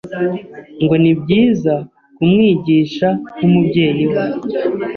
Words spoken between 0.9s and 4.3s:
ni byiza kumwigisha nk’umubyeyi we